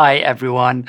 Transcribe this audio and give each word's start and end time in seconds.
Hi, 0.00 0.18
everyone. 0.18 0.86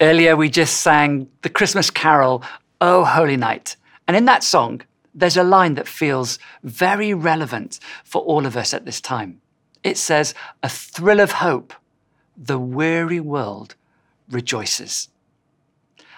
Earlier, 0.00 0.34
we 0.34 0.48
just 0.48 0.78
sang 0.80 1.28
the 1.42 1.50
Christmas 1.50 1.90
carol, 1.90 2.42
Oh 2.80 3.04
Holy 3.04 3.36
Night. 3.36 3.76
And 4.06 4.16
in 4.16 4.24
that 4.24 4.42
song, 4.42 4.80
there's 5.14 5.36
a 5.36 5.44
line 5.44 5.74
that 5.74 5.86
feels 5.86 6.38
very 6.62 7.12
relevant 7.12 7.78
for 8.04 8.22
all 8.22 8.46
of 8.46 8.56
us 8.56 8.72
at 8.72 8.86
this 8.86 9.02
time. 9.02 9.42
It 9.84 9.98
says, 9.98 10.32
A 10.62 10.68
thrill 10.70 11.20
of 11.20 11.32
hope, 11.32 11.74
the 12.38 12.58
weary 12.58 13.20
world 13.20 13.74
rejoices. 14.30 15.10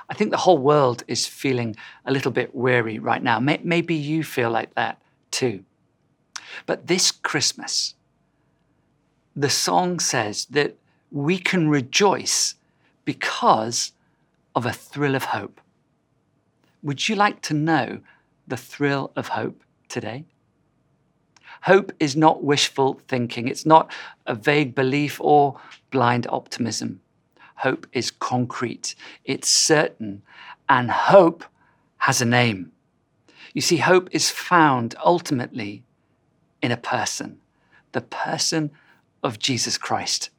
I 0.08 0.14
think 0.14 0.30
the 0.30 0.44
whole 0.46 0.58
world 0.58 1.02
is 1.08 1.26
feeling 1.26 1.74
a 2.04 2.12
little 2.12 2.30
bit 2.30 2.54
weary 2.54 3.00
right 3.00 3.24
now. 3.24 3.40
Maybe 3.40 3.96
you 3.96 4.22
feel 4.22 4.52
like 4.52 4.72
that 4.76 5.02
too. 5.32 5.64
But 6.64 6.86
this 6.86 7.10
Christmas, 7.10 7.96
the 9.34 9.50
song 9.50 9.98
says 9.98 10.44
that 10.50 10.76
we 11.10 11.38
can 11.38 11.68
rejoice 11.68 12.54
because 13.04 13.92
of 14.54 14.66
a 14.66 14.72
thrill 14.72 15.14
of 15.14 15.24
hope. 15.24 15.60
Would 16.82 17.08
you 17.08 17.14
like 17.14 17.42
to 17.42 17.54
know 17.54 18.00
the 18.46 18.56
thrill 18.56 19.12
of 19.16 19.28
hope 19.28 19.62
today? 19.88 20.24
Hope 21.62 21.92
is 22.00 22.16
not 22.16 22.42
wishful 22.42 23.00
thinking, 23.06 23.46
it's 23.48 23.66
not 23.66 23.92
a 24.26 24.34
vague 24.34 24.74
belief 24.74 25.20
or 25.20 25.60
blind 25.90 26.26
optimism. 26.30 27.00
Hope 27.56 27.86
is 27.92 28.10
concrete, 28.10 28.94
it's 29.24 29.48
certain, 29.48 30.22
and 30.68 30.90
hope 30.90 31.44
has 31.98 32.22
a 32.22 32.24
name. 32.24 32.72
You 33.52 33.60
see, 33.60 33.76
hope 33.78 34.08
is 34.12 34.30
found 34.30 34.94
ultimately 35.04 35.82
in 36.62 36.72
a 36.72 36.76
person, 36.76 37.40
the 37.92 38.00
person 38.00 38.70
of 39.22 39.38
Jesus 39.38 39.76
Christ. 39.76 40.30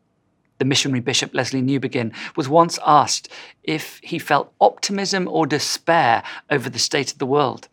The 0.61 0.65
missionary 0.65 0.99
bishop 0.99 1.33
Lesslie 1.33 1.63
Newbigin, 1.63 2.13
was 2.35 2.47
once 2.47 2.77
asked 2.85 3.27
if 3.63 3.99
he 4.03 4.19
felt 4.19 4.53
optimism 4.61 5.27
or 5.27 5.47
despair 5.47 6.21
over 6.51 6.69
the 6.69 6.77
state 6.77 7.11
of 7.11 7.17
the 7.17 7.25
world. 7.25 7.67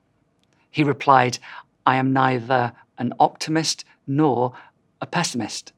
He 0.71 0.83
replied, 0.83 1.39
I 1.85 1.97
am 1.97 2.15
neither 2.15 2.73
an 2.97 3.13
optimist 3.21 3.85
nor 4.07 4.55
a 5.03 5.07
pessimist. 5.07 5.75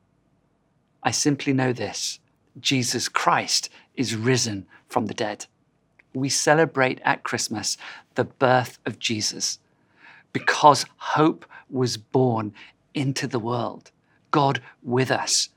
I 1.02 1.10
simply 1.10 1.52
know 1.52 1.72
this 1.72 2.20
Jesus 2.60 3.08
Christ 3.08 3.70
is 3.96 4.14
risen 4.14 4.68
from 4.86 5.06
the 5.06 5.14
dead. 5.14 5.46
We 6.14 6.28
celebrate 6.28 7.00
at 7.04 7.24
Christmas 7.24 7.76
the 8.14 8.22
birth 8.22 8.78
of 8.86 9.00
Jesus 9.00 9.58
because 10.32 10.86
hope 10.96 11.44
was 11.68 11.96
born 11.96 12.54
into 12.94 13.26
the 13.26 13.40
world. 13.40 13.90
God 14.30 14.62
with 14.80 15.10
us. 15.10 15.48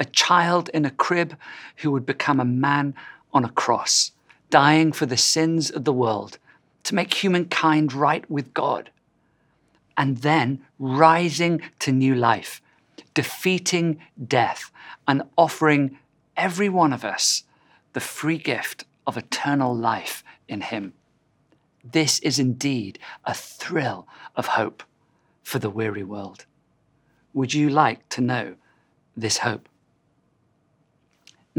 A 0.00 0.04
child 0.06 0.70
in 0.72 0.86
a 0.86 0.90
crib 0.90 1.36
who 1.76 1.90
would 1.92 2.06
become 2.06 2.40
a 2.40 2.44
man 2.44 2.94
on 3.34 3.44
a 3.44 3.50
cross, 3.50 4.12
dying 4.48 4.92
for 4.92 5.04
the 5.06 5.16
sins 5.16 5.70
of 5.70 5.84
the 5.84 5.92
world 5.92 6.38
to 6.84 6.94
make 6.94 7.12
humankind 7.12 7.92
right 7.92 8.28
with 8.30 8.54
God. 8.54 8.90
And 9.98 10.18
then 10.18 10.62
rising 10.78 11.60
to 11.80 11.92
new 11.92 12.14
life, 12.14 12.62
defeating 13.12 14.00
death, 14.26 14.72
and 15.06 15.22
offering 15.36 15.98
every 16.34 16.70
one 16.70 16.94
of 16.94 17.04
us 17.04 17.44
the 17.92 18.00
free 18.00 18.38
gift 18.38 18.86
of 19.06 19.18
eternal 19.18 19.76
life 19.76 20.24
in 20.48 20.62
Him. 20.62 20.94
This 21.84 22.18
is 22.20 22.38
indeed 22.38 22.98
a 23.24 23.34
thrill 23.34 24.08
of 24.34 24.46
hope 24.46 24.82
for 25.42 25.58
the 25.58 25.70
weary 25.70 26.04
world. 26.04 26.46
Would 27.34 27.52
you 27.52 27.68
like 27.68 28.08
to 28.10 28.22
know 28.22 28.54
this 29.14 29.38
hope? 29.38 29.68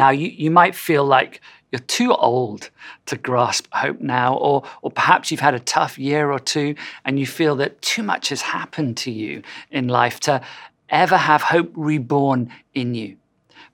Now, 0.01 0.09
you, 0.09 0.29
you 0.29 0.49
might 0.49 0.73
feel 0.73 1.05
like 1.05 1.41
you're 1.71 1.77
too 1.77 2.11
old 2.11 2.71
to 3.05 3.15
grasp 3.15 3.67
hope 3.71 4.01
now, 4.01 4.33
or, 4.33 4.63
or 4.81 4.89
perhaps 4.89 5.29
you've 5.29 5.41
had 5.41 5.53
a 5.53 5.59
tough 5.59 5.99
year 5.99 6.31
or 6.31 6.39
two 6.39 6.73
and 7.05 7.19
you 7.19 7.27
feel 7.27 7.55
that 7.57 7.83
too 7.83 8.01
much 8.01 8.29
has 8.29 8.41
happened 8.41 8.97
to 8.97 9.11
you 9.11 9.43
in 9.69 9.87
life 9.87 10.19
to 10.21 10.41
ever 10.89 11.17
have 11.17 11.43
hope 11.43 11.71
reborn 11.75 12.51
in 12.73 12.95
you. 12.95 13.15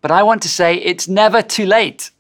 But 0.02 0.12
I 0.12 0.24
want 0.24 0.42
to 0.42 0.50
say 0.50 0.76
it's 0.76 1.08
never 1.08 1.42
too 1.42 1.66
late 1.66 2.12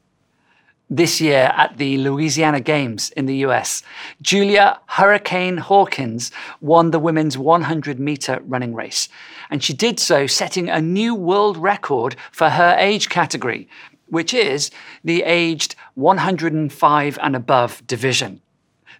this 0.90 1.19
year 1.19 1.51
at 1.53 1.78
the 1.78 1.97
Louisiana 1.97 2.62
Games 2.62 3.09
in 3.09 3.25
the 3.25 3.35
US. 3.47 3.84
Julia 4.22 4.79
Hurricane 4.88 5.57
Hawkins 5.57 6.31
won 6.62 6.91
the 6.91 7.00
women's 7.00 7.38
100 7.38 8.00
meter 8.00 8.41
running 8.46 8.73
race. 8.73 9.09
And 9.50 9.62
she 9.62 9.73
did 9.73 10.00
so 10.00 10.28
setting 10.28 10.69
a 10.69 10.81
new 10.81 11.13
world 11.13 11.57
record 11.57 12.16
for 12.31 12.50
her 12.50 12.75
age 12.79 13.09
category, 13.09 13.67
which 14.09 14.34
is 14.34 14.72
the 15.03 15.23
aged 15.23 15.75
105 15.95 17.19
and 17.22 17.35
above 17.35 17.85
division. 17.88 18.41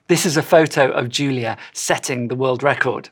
This 0.08 0.26
is 0.26 0.38
a 0.38 0.44
photo 0.44 0.90
of 0.92 1.10
Julia 1.10 1.58
setting 1.74 2.28
the 2.28 2.36
world 2.36 2.64
record. 2.64 3.10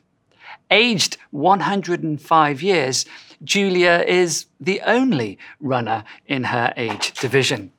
Aged 0.70 1.18
105 1.30 2.62
years, 2.62 3.06
Julia 3.44 4.02
is 4.06 4.46
the 4.58 4.80
only 4.82 5.38
runner 5.60 6.04
in 6.26 6.44
her 6.44 6.72
age 6.76 7.12
division. 7.12 7.72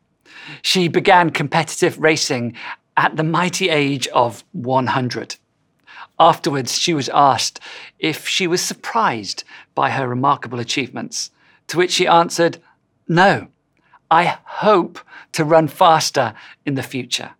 She 0.61 0.87
began 0.87 1.31
competitive 1.31 1.97
racing 1.97 2.55
at 2.95 3.15
the 3.15 3.23
mighty 3.23 3.69
age 3.69 4.07
of 4.09 4.43
100. 4.51 5.35
Afterwards, 6.19 6.77
she 6.77 6.93
was 6.93 7.09
asked 7.09 7.59
if 7.99 8.27
she 8.27 8.47
was 8.47 8.61
surprised 8.61 9.43
by 9.75 9.91
her 9.91 10.07
remarkable 10.07 10.59
achievements, 10.59 11.31
to 11.67 11.77
which 11.77 11.91
she 11.91 12.07
answered, 12.07 12.57
No, 13.07 13.49
I 14.09 14.37
hope 14.45 14.99
to 15.33 15.43
run 15.43 15.67
faster 15.67 16.33
in 16.65 16.75
the 16.75 16.83
future. 16.83 17.31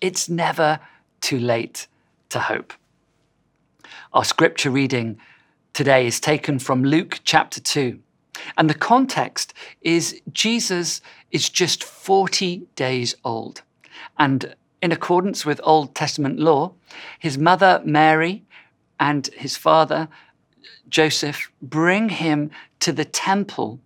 It's 0.00 0.28
never 0.28 0.80
too 1.20 1.38
late 1.38 1.86
to 2.28 2.38
hope. 2.38 2.72
Our 4.12 4.24
scripture 4.24 4.70
reading 4.70 5.18
today 5.72 6.06
is 6.06 6.20
taken 6.20 6.58
from 6.58 6.84
Luke 6.84 7.20
chapter 7.24 7.60
2. 7.60 7.98
And 8.56 8.68
the 8.68 8.74
context 8.74 9.54
is 9.82 10.20
Jesus 10.32 11.00
is 11.30 11.48
just 11.48 11.82
40 11.82 12.66
days 12.76 13.14
old. 13.24 13.62
And 14.18 14.54
in 14.82 14.92
accordance 14.92 15.44
with 15.44 15.60
Old 15.64 15.94
Testament 15.94 16.38
law, 16.38 16.72
his 17.18 17.38
mother 17.38 17.82
Mary 17.84 18.44
and 19.00 19.26
his 19.28 19.56
father 19.56 20.08
Joseph 20.88 21.50
bring 21.60 22.08
him 22.08 22.50
to 22.80 22.92
the 22.92 23.04
temple 23.04 23.80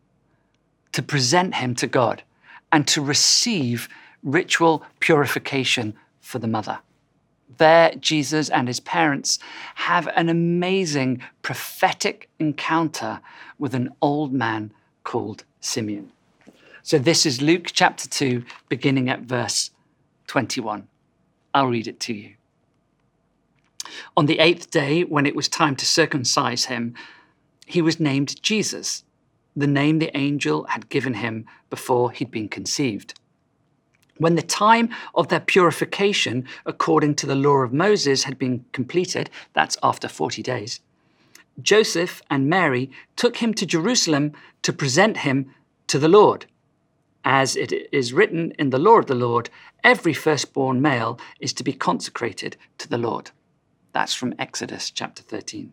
to 0.99 1.03
present 1.05 1.55
him 1.55 1.77
to 1.77 1.87
God 1.87 2.25
and 2.73 2.85
to 2.89 3.01
receive 3.01 3.89
ritual 4.25 4.83
purification 4.99 5.95
for 6.21 6.41
the 6.41 6.49
mother. 6.49 6.81
There, 7.57 7.93
Jesus 8.01 8.51
and 8.51 8.67
his 8.67 8.81
parents 8.81 9.39
have 9.77 10.09
an 10.17 10.29
amazing 10.29 11.23
prophetic 11.41 12.29
encounter 12.41 13.21
with 13.61 13.77
an 13.77 13.91
old 14.03 14.33
man 14.33 14.73
called 15.05 15.45
Simeon. 15.61 16.11
So, 16.83 16.99
this 16.99 17.25
is 17.25 17.41
Luke 17.41 17.69
chapter 17.73 18.09
2, 18.09 18.45
beginning 18.69 19.09
at 19.09 19.21
verse 19.21 19.71
21. 20.27 20.89
I'll 21.55 21.69
read 21.69 21.87
it 21.87 22.01
to 22.01 22.13
you. 22.13 22.35
On 24.17 24.27
the 24.27 24.41
eighth 24.41 24.73
day, 24.73 25.03
when 25.03 25.27
it 25.27 25.37
was 25.37 25.47
time 25.47 25.77
to 25.77 25.87
circumcise 25.87 26.65
him, 26.65 26.97
he 27.67 27.81
was 27.81 28.01
named 28.01 28.43
Jesus, 28.43 29.05
the 29.59 29.67
name 29.67 29.99
the 29.99 30.17
angel 30.17 30.65
had 30.65 30.89
given 30.89 31.15
him 31.15 31.45
before 31.69 32.13
he'd 32.13 32.31
been 32.31 32.49
conceived. 32.49 33.19
When 34.17 34.35
the 34.35 34.43
time 34.43 34.89
of 35.15 35.29
their 35.29 35.41
purification, 35.41 36.47
according 36.65 37.17
to 37.17 37.27
the 37.27 37.35
law 37.35 37.59
of 37.59 37.73
Moses, 37.73 38.25
had 38.25 38.39
been 38.39 38.65
completed, 38.73 39.31
that's 39.55 39.77
after 39.83 40.09
40 40.09 40.43
days, 40.43 40.81
Joseph 41.61 42.23
and 42.31 42.49
Mary 42.49 42.91
took 43.17 43.39
him 43.39 43.53
to 43.55 43.67
Jerusalem 43.67 44.33
to 44.63 44.73
present 44.73 45.19
him 45.19 45.53
to 45.89 45.99
the 45.99 46.09
Lord. 46.09 46.47
As 47.25 47.57
it 47.57 47.73
is 47.93 48.13
written 48.13 48.53
in 48.59 48.71
the 48.71 48.79
law 48.79 48.99
of 48.99 49.07
the 49.07 49.15
Lord, 49.15 49.51
every 49.83 50.15
firstborn 50.15 50.81
male 50.81 51.19
is 51.41 51.53
to 51.55 51.65
be 51.65 51.73
consecrated 51.73 52.57
to 52.79 52.89
the 52.89 52.99
Lord. 52.99 53.33
That's 53.93 54.15
from 54.15 54.35
Exodus 54.39 54.91
chapter 54.91 55.23
13. 55.23 55.73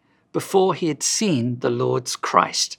before 0.33 0.73
he 0.73 0.87
had 0.87 1.03
seen 1.03 1.59
the 1.59 1.69
Lord's 1.69 2.15
Christ. 2.15 2.77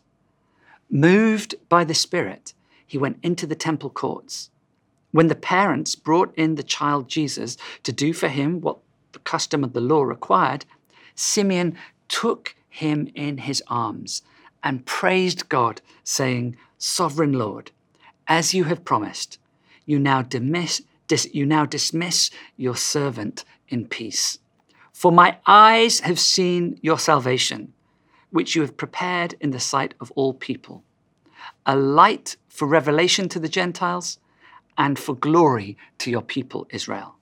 Moved 0.91 1.55
by 1.69 1.85
the 1.85 1.95
Spirit, 1.95 2.55
he 2.87 2.99
went 2.99 3.19
into 3.23 3.47
the 3.47 3.55
temple 3.55 3.91
courts. 3.91 4.51
When 5.11 5.29
the 5.29 5.35
parents 5.35 5.95
brought 5.95 6.35
in 6.37 6.55
the 6.55 6.63
child 6.63 7.09
Jesus 7.09 7.57
to 7.83 7.93
do 7.93 8.13
for 8.13 8.29
him 8.29 8.61
what 8.61 8.79
the 9.13 9.19
custom 9.21 9.63
of 9.63 9.73
the 9.73 9.81
law 9.81 10.03
required, 10.03 10.65
Simeon 11.15 11.77
took 12.09 12.55
him 12.69 13.11
in 13.15 13.39
his 13.39 13.63
arms 13.69 14.23
and 14.63 14.87
praised 14.87 15.49
God, 15.49 15.81
saying, 16.05 16.57
Sovereign 16.79 17.33
Lord, 17.33 17.71
as 18.27 18.55
you 18.55 18.65
have 18.65 18.85
promised, 18.85 19.39
you 19.85 19.99
now 19.99 20.23
dismiss, 20.23 20.83
dis, 21.09 21.29
you 21.33 21.45
now 21.45 21.67
dismiss 21.67 22.31
your 22.57 22.77
servant 22.77 23.45
in 23.69 23.87
peace. 23.87 24.39
For 25.03 25.11
my 25.11 25.39
eyes 25.49 25.99
have 25.99 26.21
seen 26.21 26.79
your 26.81 26.97
salvation, 26.97 27.73
which 28.31 28.55
you 28.55 28.63
have 28.63 28.77
prepared 28.77 29.35
in 29.41 29.51
the 29.51 29.59
sight 29.59 29.95
of 29.99 30.13
all 30.13 30.33
people, 30.33 30.85
a 31.67 31.75
light 31.75 32.37
for 32.49 32.69
revelation 32.69 33.29
to 33.31 33.41
the 33.41 33.49
Gentiles 33.49 34.21
and 34.79 34.97
for 34.97 35.17
glory 35.17 35.77
to 35.99 36.09
your 36.09 36.23
people 36.23 36.69
Israel. 36.71 37.17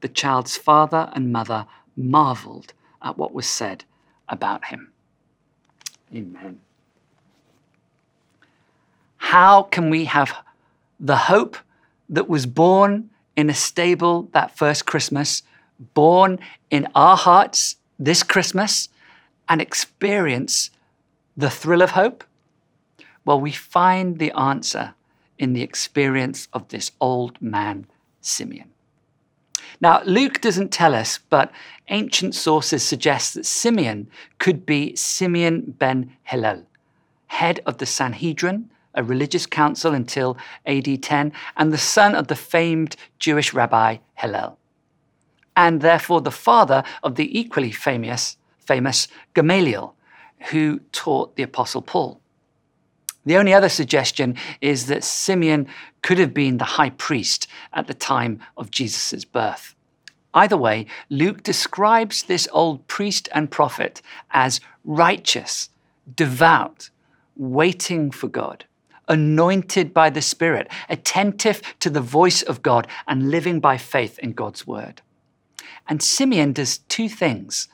The 0.00 0.08
child's 0.08 0.56
father 0.56 1.08
and 1.14 1.30
mother 1.30 1.66
marveled 1.96 2.72
at 3.00 3.16
what 3.16 3.32
was 3.32 3.46
said 3.46 3.84
about 4.28 4.64
him. 4.64 4.90
Amen. 6.12 6.62
How 9.18 9.62
can 9.62 9.88
we 9.88 10.06
have 10.06 10.34
the 10.98 11.30
hope 11.30 11.56
that 12.08 12.28
was 12.28 12.46
born 12.46 13.10
in 13.36 13.48
a 13.48 13.54
stable 13.54 14.28
that 14.32 14.58
first 14.58 14.84
Christmas, 14.84 15.44
born 15.78 16.38
in 16.70 16.88
our 16.94 17.16
hearts 17.16 17.76
this 17.98 18.22
Christmas, 18.22 18.88
and 19.48 19.60
experience 19.60 20.70
the 21.36 21.50
thrill 21.50 21.82
of 21.82 21.90
hope? 21.90 22.24
Well, 23.24 23.40
we 23.40 23.52
find 23.52 24.18
the 24.18 24.32
answer 24.32 24.94
in 25.38 25.52
the 25.52 25.62
experience 25.62 26.48
of 26.52 26.68
this 26.68 26.92
old 27.00 27.40
man, 27.40 27.86
Simeon. 28.20 28.70
Now, 29.80 30.02
Luke 30.04 30.40
doesn't 30.40 30.72
tell 30.72 30.94
us, 30.94 31.18
but 31.18 31.50
ancient 31.88 32.34
sources 32.34 32.82
suggest 32.86 33.34
that 33.34 33.46
Simeon 33.46 34.08
could 34.38 34.64
be 34.64 34.94
Simeon 34.96 35.74
ben 35.78 36.16
Hillel, 36.22 36.64
head 37.26 37.60
of 37.66 37.78
the 37.78 37.86
Sanhedrin, 37.86 38.70
a 38.94 39.02
religious 39.02 39.46
council 39.46 39.92
until 39.92 40.36
AD 40.66 41.02
10, 41.02 41.32
and 41.56 41.72
the 41.72 41.78
son 41.78 42.14
of 42.14 42.28
the 42.28 42.36
famed 42.36 42.96
Jewish 43.18 43.52
rabbi 43.52 43.98
Hillel, 44.14 44.58
and 45.56 45.80
therefore 45.80 46.20
the 46.20 46.30
father 46.30 46.82
of 47.02 47.14
the 47.14 47.38
equally 47.38 47.70
famous, 47.70 48.36
famous 48.58 49.08
Gamaliel, 49.34 49.94
who 50.50 50.80
taught 50.92 51.36
the 51.36 51.42
Apostle 51.42 51.82
Paul. 51.82 52.20
The 53.24 53.36
only 53.36 53.54
other 53.54 53.68
suggestion 53.68 54.36
is 54.60 54.86
that 54.86 55.04
Simeon 55.04 55.66
could 56.02 56.18
have 56.18 56.34
been 56.34 56.58
the 56.58 56.64
high 56.64 56.90
priest 56.90 57.46
at 57.72 57.86
the 57.86 57.94
time 57.94 58.40
of 58.56 58.70
Jesus' 58.70 59.24
birth. 59.24 59.74
Either 60.34 60.56
way, 60.56 60.86
Luke 61.08 61.42
describes 61.42 62.24
this 62.24 62.48
old 62.52 62.86
priest 62.88 63.28
and 63.32 63.50
prophet 63.50 64.02
as 64.32 64.60
righteous, 64.84 65.70
devout, 66.16 66.90
waiting 67.36 68.10
for 68.10 68.28
God, 68.28 68.64
anointed 69.08 69.94
by 69.94 70.10
the 70.10 70.20
Spirit, 70.20 70.68
attentive 70.88 71.62
to 71.80 71.88
the 71.88 72.00
voice 72.00 72.42
of 72.42 72.62
God, 72.62 72.86
and 73.06 73.30
living 73.30 73.60
by 73.60 73.78
faith 73.78 74.18
in 74.18 74.32
God's 74.32 74.66
word. 74.66 75.00
And 75.88 76.02
Simeon 76.02 76.52
does 76.52 76.78
two 76.78 77.08
things 77.08 77.68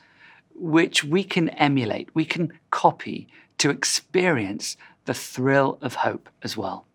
which 0.53 1.03
we 1.03 1.23
can 1.23 1.49
emulate, 1.49 2.09
we 2.13 2.25
can 2.25 2.53
copy 2.69 3.27
to 3.57 3.69
experience 3.69 4.77
the 5.05 5.13
thrill 5.13 5.77
of 5.81 5.95
hope 5.95 6.29
as 6.43 6.55
well. 6.55 6.85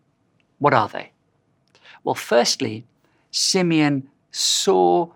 What 0.59 0.73
are 0.73 0.87
they? 0.87 1.11
Well, 2.03 2.15
firstly, 2.15 2.85
Simeon 3.31 4.09
saw 4.31 5.11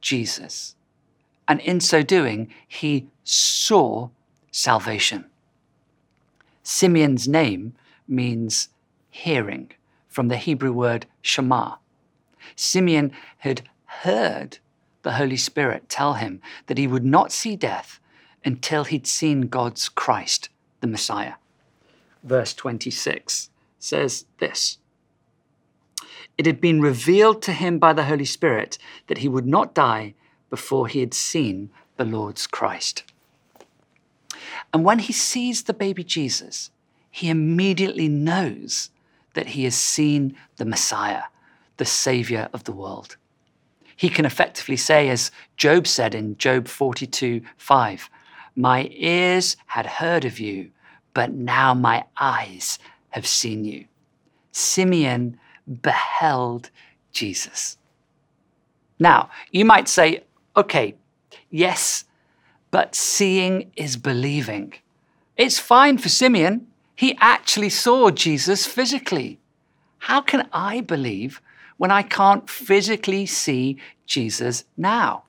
Jesus, 0.00 0.74
and 1.48 1.60
in 1.60 1.80
so 1.80 2.02
doing, 2.02 2.52
he 2.66 3.08
saw 3.24 4.10
salvation. 4.50 5.24
Simeon's 6.62 7.26
name 7.26 7.74
means 8.06 8.68
hearing 9.10 9.70
from 10.08 10.28
the 10.28 10.36
Hebrew 10.36 10.72
word 10.72 11.06
Shema. 11.22 11.76
Simeon 12.54 13.12
had 13.38 13.68
heard 13.84 14.58
the 15.06 15.12
Holy 15.12 15.38
Spirit 15.38 15.88
tell 15.88 16.14
him 16.14 16.42
that 16.66 16.76
he 16.76 16.86
would 16.86 17.04
not 17.04 17.32
see 17.32 17.56
death 17.56 17.98
until 18.44 18.84
he'd 18.84 19.06
seen 19.06 19.48
God's 19.48 19.88
Christ, 19.88 20.50
the 20.80 20.86
Messiah 20.86 21.34
verse 22.26 22.52
26, 22.54 23.50
says 23.78 24.26
this 24.38 24.78
It 26.36 26.44
had 26.44 26.60
been 26.60 26.80
revealed 26.80 27.40
to 27.42 27.52
him 27.52 27.78
by 27.78 27.92
the 27.92 28.04
Holy 28.04 28.24
Spirit 28.24 28.76
that 29.06 29.18
he 29.18 29.28
would 29.28 29.46
not 29.46 29.74
die 29.74 30.14
before 30.50 30.88
he 30.88 31.00
had 31.00 31.14
seen 31.14 31.70
the 31.96 32.04
Lord's 32.04 32.46
Christ. 32.46 33.04
And 34.72 34.84
when 34.84 34.98
he 34.98 35.12
sees 35.12 35.62
the 35.62 35.72
baby 35.72 36.04
Jesus, 36.04 36.70
he 37.10 37.30
immediately 37.30 38.08
knows 38.08 38.90
that 39.34 39.48
he 39.48 39.64
has 39.64 39.74
seen 39.74 40.36
the 40.56 40.64
Messiah, 40.64 41.24
the 41.76 41.84
Savior 41.84 42.48
of 42.52 42.64
the 42.64 42.72
world. 42.72 43.16
He 43.96 44.10
can 44.10 44.26
effectively 44.26 44.76
say, 44.76 45.08
as 45.08 45.30
Job 45.56 45.86
said 45.86 46.14
in 46.14 46.36
Job 46.36 46.68
42 46.68 47.40
5, 47.56 48.10
My 48.54 48.88
ears 48.92 49.56
had 49.66 49.86
heard 49.86 50.24
of 50.24 50.38
you, 50.38 50.70
but 51.14 51.32
now 51.32 51.72
my 51.72 52.04
eyes 52.18 52.78
have 53.10 53.26
seen 53.26 53.64
you. 53.64 53.86
Simeon 54.52 55.38
beheld 55.82 56.70
Jesus. 57.10 57.78
Now, 58.98 59.30
you 59.50 59.64
might 59.64 59.88
say, 59.88 60.24
okay, 60.56 60.94
yes, 61.50 62.04
but 62.70 62.94
seeing 62.94 63.70
is 63.76 63.96
believing. 63.96 64.74
It's 65.36 65.58
fine 65.58 65.98
for 65.98 66.08
Simeon. 66.08 66.66
He 66.94 67.16
actually 67.20 67.68
saw 67.68 68.10
Jesus 68.10 68.66
physically. 68.66 69.38
How 69.98 70.20
can 70.20 70.48
I 70.52 70.80
believe 70.80 71.40
when 71.76 71.90
I 71.90 72.02
can't 72.02 72.48
physically 72.48 73.26
see 73.26 73.78
Jesus 74.06 74.64
now? 74.76 75.24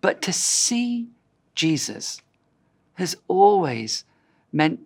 But 0.00 0.22
to 0.22 0.32
see 0.32 1.08
Jesus 1.54 2.20
has 2.94 3.16
always 3.26 4.04
meant 4.52 4.80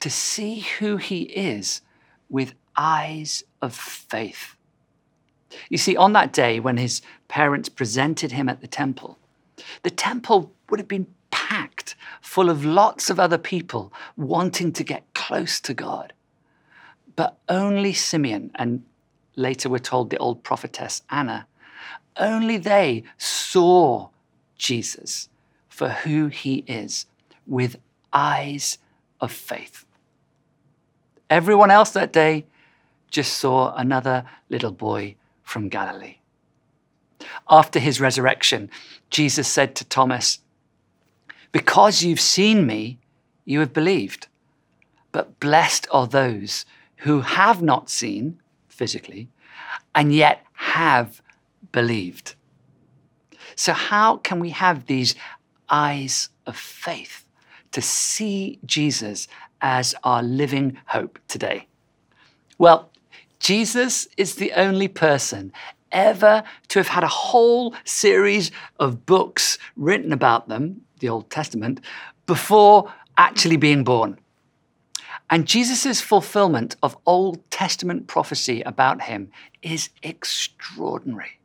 to 0.00 0.10
see 0.10 0.60
who 0.60 0.96
he 0.96 1.22
is 1.22 1.80
with 2.28 2.54
eyes 2.76 3.42
of 3.60 3.74
faith. 3.74 4.54
You 5.68 5.78
see, 5.78 5.96
on 5.96 6.12
that 6.12 6.32
day 6.32 6.60
when 6.60 6.76
his 6.76 7.02
parents 7.26 7.68
presented 7.68 8.32
him 8.32 8.48
at 8.48 8.60
the 8.60 8.66
temple, 8.66 9.18
the 9.82 9.90
temple 9.90 10.52
would 10.70 10.78
have 10.78 10.88
been 10.88 11.06
packed 11.30 11.96
full 12.20 12.50
of 12.50 12.64
lots 12.64 13.10
of 13.10 13.18
other 13.18 13.38
people 13.38 13.92
wanting 14.16 14.72
to 14.72 14.84
get 14.84 15.12
close 15.14 15.60
to 15.60 15.74
God. 15.74 16.12
But 17.16 17.38
only 17.48 17.92
Simeon, 17.92 18.52
and 18.54 18.84
later 19.38 19.68
we're 19.68 19.78
told 19.78 20.10
the 20.10 20.18
old 20.18 20.42
prophetess 20.42 21.02
Anna, 21.10 21.46
only 22.16 22.56
they 22.56 23.04
saw 23.16 24.08
Jesus 24.56 25.28
for 25.68 25.88
who 25.88 26.26
he 26.26 26.64
is 26.66 27.06
with 27.46 27.76
eyes 28.12 28.78
of 29.20 29.30
faith. 29.30 29.84
Everyone 31.30 31.70
else 31.70 31.90
that 31.90 32.12
day 32.12 32.44
just 33.10 33.34
saw 33.34 33.74
another 33.74 34.24
little 34.48 34.72
boy 34.72 35.14
from 35.42 35.68
Galilee. 35.68 36.16
After 37.48 37.78
his 37.78 38.00
resurrection, 38.00 38.70
Jesus 39.10 39.48
said 39.48 39.74
to 39.76 39.84
Thomas, 39.84 40.40
Because 41.52 42.02
you've 42.02 42.20
seen 42.20 42.66
me, 42.66 42.98
you 43.44 43.60
have 43.60 43.72
believed. 43.72 44.28
But 45.12 45.40
blessed 45.40 45.86
are 45.90 46.06
those 46.06 46.66
who 46.98 47.20
have 47.20 47.62
not 47.62 47.88
seen 47.88 48.40
physically 48.78 49.28
and 49.94 50.14
yet 50.14 50.44
have 50.54 51.20
believed. 51.72 52.34
So, 53.54 53.72
how 53.72 54.16
can 54.16 54.40
we 54.40 54.50
have 54.50 54.86
these 54.86 55.14
eyes 55.68 56.30
of 56.46 56.56
faith? 56.56 57.24
to 57.72 57.82
see 57.82 58.58
Jesus 58.64 59.28
as 59.60 59.94
our 60.04 60.22
living 60.22 60.78
hope 60.86 61.18
today? 61.28 61.66
Well, 62.58 62.90
Jesus 63.40 64.08
is 64.16 64.36
the 64.36 64.52
only 64.52 64.88
person 64.88 65.52
ever 65.92 66.42
to 66.68 66.78
have 66.78 66.88
had 66.88 67.04
a 67.04 67.08
whole 67.08 67.74
series 67.84 68.50
of 68.78 69.06
books 69.06 69.58
written 69.76 70.12
about 70.12 70.48
them, 70.48 70.82
the 71.00 71.08
Old 71.08 71.30
Testament, 71.30 71.80
before 72.26 72.92
actually 73.16 73.56
being 73.56 73.84
born. 73.84 74.18
And 75.30 75.46
Jesus' 75.46 76.00
fulfillment 76.00 76.76
of 76.82 76.96
Old 77.04 77.50
Testament 77.50 78.06
prophecy 78.06 78.62
about 78.62 79.02
him 79.02 79.30
is 79.62 79.90
extraordinary. 80.02 81.38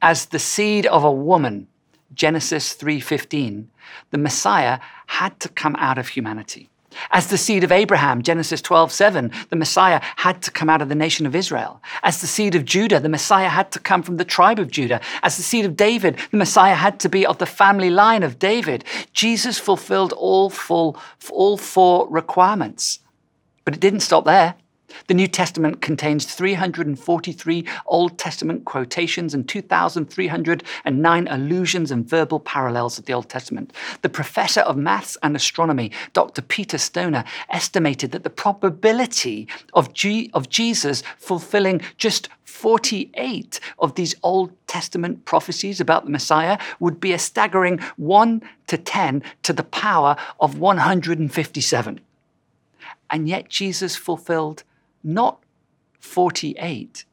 As 0.00 0.26
the 0.26 0.38
seed 0.38 0.86
of 0.86 1.02
a 1.02 1.10
woman 1.10 1.66
Genesis 2.14 2.74
3:15, 2.74 3.70
the 4.10 4.18
Messiah 4.18 4.78
had 5.06 5.40
to 5.40 5.48
come 5.48 5.74
out 5.76 5.98
of 5.98 6.08
humanity. 6.08 6.70
As 7.10 7.28
the 7.28 7.38
seed 7.38 7.64
of 7.64 7.72
Abraham, 7.72 8.22
Genesis 8.22 8.60
12, 8.62 8.92
7, 8.92 9.32
the 9.50 9.56
Messiah 9.56 10.00
had 10.16 10.42
to 10.42 10.50
come 10.50 10.70
out 10.70 10.82
of 10.82 10.88
the 10.88 10.94
nation 10.94 11.26
of 11.26 11.34
Israel. 11.34 11.80
As 12.02 12.20
the 12.20 12.26
seed 12.26 12.54
of 12.54 12.64
Judah, 12.64 13.00
the 13.00 13.08
Messiah 13.08 13.48
had 13.48 13.70
to 13.72 13.78
come 13.78 14.02
from 14.02 14.16
the 14.16 14.24
tribe 14.24 14.58
of 14.58 14.70
Judah. 14.70 15.00
As 15.22 15.36
the 15.36 15.42
seed 15.42 15.64
of 15.64 15.76
David, 15.76 16.18
the 16.30 16.36
Messiah 16.36 16.74
had 16.74 17.00
to 17.00 17.08
be 17.08 17.26
of 17.26 17.38
the 17.38 17.46
family 17.46 17.90
line 17.90 18.22
of 18.22 18.38
David. 18.38 18.84
Jesus 19.12 19.58
fulfilled 19.58 20.12
all, 20.12 20.50
full, 20.50 20.96
all 21.30 21.56
four 21.56 22.08
requirements. 22.08 23.00
But 23.64 23.74
it 23.74 23.80
didn't 23.80 24.00
stop 24.00 24.24
there. 24.24 24.54
The 25.06 25.14
New 25.14 25.28
Testament 25.28 25.80
contains 25.80 26.24
343 26.24 27.64
Old 27.86 28.18
Testament 28.18 28.64
quotations 28.64 29.34
and 29.34 29.48
2,309 29.48 31.28
allusions 31.28 31.90
and 31.90 32.08
verbal 32.08 32.40
parallels 32.40 32.98
of 32.98 33.06
the 33.06 33.12
Old 33.12 33.28
Testament. 33.28 33.72
The 34.02 34.08
professor 34.08 34.60
of 34.62 34.76
maths 34.76 35.16
and 35.22 35.36
astronomy, 35.36 35.90
Dr. 36.12 36.42
Peter 36.42 36.78
Stoner, 36.78 37.24
estimated 37.50 38.12
that 38.12 38.22
the 38.22 38.30
probability 38.30 39.48
of, 39.72 39.92
G- 39.92 40.30
of 40.32 40.48
Jesus 40.48 41.02
fulfilling 41.18 41.80
just 41.96 42.28
48 42.44 43.60
of 43.78 43.94
these 43.94 44.14
Old 44.22 44.52
Testament 44.66 45.24
prophecies 45.24 45.80
about 45.80 46.04
the 46.04 46.10
Messiah 46.10 46.58
would 46.80 47.00
be 47.00 47.12
a 47.12 47.18
staggering 47.18 47.78
1 47.96 48.42
to 48.68 48.78
10 48.78 49.22
to 49.42 49.52
the 49.52 49.64
power 49.64 50.16
of 50.40 50.58
157. 50.58 52.00
And 53.10 53.28
yet 53.28 53.48
Jesus 53.48 53.96
fulfilled 53.96 54.64
not 55.04 55.42
48, 56.00 57.04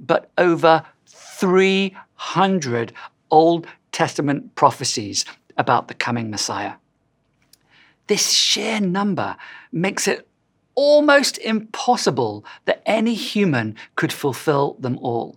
but 0.00 0.30
over 0.36 0.84
300 1.06 2.92
Old 3.30 3.66
Testament 3.92 4.54
prophecies 4.54 5.24
about 5.56 5.88
the 5.88 5.94
coming 5.94 6.30
Messiah. 6.30 6.74
This 8.08 8.30
sheer 8.30 8.80
number 8.80 9.36
makes 9.72 10.06
it 10.06 10.28
almost 10.74 11.38
impossible 11.38 12.44
that 12.66 12.82
any 12.86 13.14
human 13.14 13.74
could 13.94 14.12
fulfill 14.12 14.76
them 14.78 14.98
all. 14.98 15.36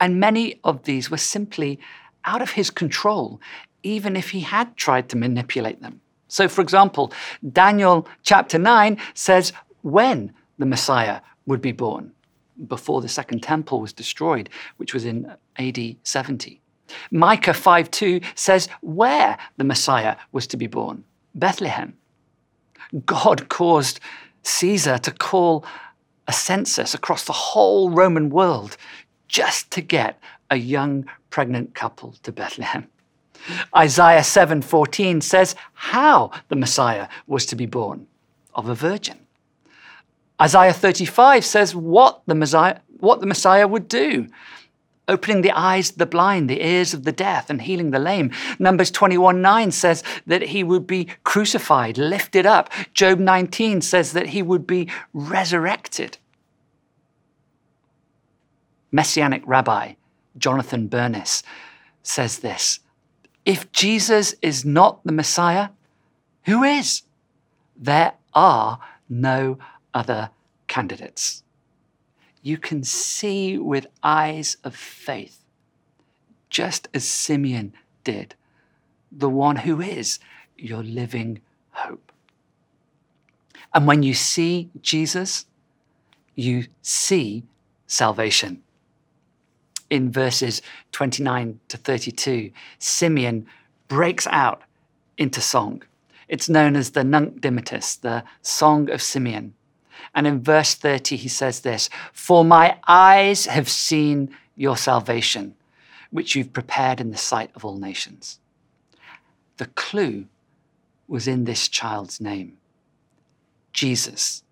And 0.00 0.20
many 0.20 0.60
of 0.64 0.82
these 0.82 1.10
were 1.10 1.16
simply 1.16 1.78
out 2.24 2.42
of 2.42 2.50
his 2.50 2.68
control, 2.70 3.40
even 3.82 4.16
if 4.16 4.30
he 4.30 4.40
had 4.40 4.76
tried 4.76 5.08
to 5.08 5.16
manipulate 5.16 5.80
them. 5.80 6.00
So, 6.28 6.48
for 6.48 6.60
example, 6.60 7.12
Daniel 7.52 8.06
chapter 8.22 8.58
9 8.58 8.98
says 9.14 9.52
when 9.82 10.34
the 10.58 10.66
Messiah 10.66 11.20
would 11.46 11.60
be 11.60 11.72
born 11.72 12.12
before 12.68 13.00
the 13.00 13.08
second 13.08 13.42
temple 13.42 13.80
was 13.80 13.92
destroyed, 13.92 14.48
which 14.76 14.94
was 14.94 15.04
in 15.04 15.32
AD 15.58 15.96
70. 16.02 16.60
Micah 17.10 17.52
5:2 17.52 18.22
says 18.34 18.68
where 18.80 19.36
the 19.56 19.64
Messiah 19.64 20.16
was 20.32 20.46
to 20.48 20.56
be 20.56 20.66
born, 20.66 21.04
Bethlehem. 21.34 21.94
God 23.04 23.48
caused 23.48 24.00
Caesar 24.42 24.98
to 24.98 25.10
call 25.10 25.64
a 26.28 26.32
census 26.32 26.94
across 26.94 27.24
the 27.24 27.32
whole 27.32 27.90
Roman 27.90 28.30
world 28.30 28.76
just 29.28 29.70
to 29.72 29.80
get 29.80 30.20
a 30.50 30.56
young 30.56 31.04
pregnant 31.30 31.74
couple 31.74 32.14
to 32.22 32.32
Bethlehem. 32.32 32.88
Isaiah 33.76 34.22
7:14 34.22 35.20
says 35.20 35.54
how 35.74 36.30
the 36.48 36.56
Messiah 36.56 37.08
was 37.26 37.46
to 37.46 37.56
be 37.56 37.66
born 37.66 38.06
of 38.54 38.68
a 38.68 38.74
virgin. 38.74 39.25
Isaiah 40.40 40.72
35 40.72 41.44
says 41.44 41.74
what 41.74 42.22
the 42.26 42.34
Messiah, 42.34 42.80
what 42.98 43.20
the 43.20 43.26
Messiah 43.26 43.66
would 43.66 43.88
do 43.88 44.28
opening 45.08 45.42
the 45.42 45.52
eyes 45.52 45.90
of 45.90 45.98
the 45.98 46.06
blind, 46.06 46.50
the 46.50 46.64
ears 46.64 46.92
of 46.92 47.04
the 47.04 47.12
deaf, 47.12 47.48
and 47.48 47.62
healing 47.62 47.90
the 47.90 47.98
lame. 47.98 48.30
Numbers 48.58 48.90
21 48.90 49.40
9 49.40 49.70
says 49.70 50.02
that 50.26 50.42
he 50.42 50.64
would 50.64 50.86
be 50.86 51.08
crucified, 51.24 51.98
lifted 51.98 52.46
up. 52.46 52.70
Job 52.92 53.18
19 53.18 53.80
says 53.80 54.12
that 54.12 54.28
he 54.28 54.42
would 54.42 54.66
be 54.66 54.90
resurrected. 55.12 56.18
Messianic 58.92 59.42
rabbi 59.46 59.94
Jonathan 60.38 60.88
Bernis 60.88 61.42
says 62.02 62.38
this 62.38 62.80
If 63.44 63.70
Jesus 63.72 64.34
is 64.42 64.64
not 64.64 65.04
the 65.04 65.12
Messiah, 65.12 65.70
who 66.44 66.62
is? 66.62 67.02
There 67.76 68.14
are 68.34 68.78
no 69.08 69.58
other 69.96 70.30
candidates. 70.68 71.42
You 72.42 72.58
can 72.58 72.84
see 72.84 73.58
with 73.58 73.86
eyes 74.02 74.58
of 74.62 74.76
faith, 74.76 75.38
just 76.50 76.86
as 76.94 77.08
Simeon 77.08 77.72
did, 78.04 78.36
the 79.10 79.30
one 79.30 79.56
who 79.56 79.80
is 79.80 80.20
your 80.56 80.82
living 80.82 81.40
hope. 81.70 82.12
And 83.74 83.86
when 83.86 84.02
you 84.02 84.14
see 84.14 84.70
Jesus, 84.80 85.46
you 86.34 86.66
see 86.82 87.44
salvation. 87.86 88.62
In 89.88 90.12
verses 90.12 90.62
29 90.92 91.58
to 91.68 91.76
32, 91.76 92.50
Simeon 92.78 93.46
breaks 93.88 94.26
out 94.28 94.62
into 95.16 95.40
song. 95.40 95.82
It's 96.28 96.48
known 96.48 96.76
as 96.76 96.90
the 96.90 97.04
Nunc 97.04 97.40
Dimittis, 97.40 98.00
the 98.00 98.24
Song 98.42 98.90
of 98.90 99.00
Simeon. 99.00 99.54
And 100.14 100.26
in 100.26 100.42
verse 100.42 100.74
30, 100.74 101.16
he 101.16 101.28
says 101.28 101.60
this 101.60 101.88
For 102.12 102.44
my 102.44 102.78
eyes 102.86 103.46
have 103.46 103.68
seen 103.68 104.34
your 104.54 104.76
salvation, 104.76 105.54
which 106.10 106.34
you've 106.34 106.52
prepared 106.52 107.00
in 107.00 107.10
the 107.10 107.16
sight 107.16 107.50
of 107.54 107.64
all 107.64 107.76
nations. 107.76 108.38
The 109.58 109.66
clue 109.66 110.26
was 111.08 111.28
in 111.28 111.44
this 111.44 111.68
child's 111.68 112.20
name 112.20 112.58
Jesus, 113.72 114.42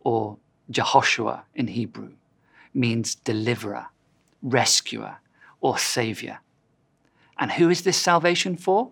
or 0.00 0.36
Jehoshua 0.70 1.42
in 1.54 1.68
Hebrew, 1.68 2.12
means 2.74 3.14
deliverer, 3.14 3.86
rescuer, 4.42 5.18
or 5.60 5.78
savior. 5.78 6.40
And 7.38 7.52
who 7.52 7.70
is 7.70 7.82
this 7.82 7.96
salvation 7.96 8.56
for? 8.56 8.90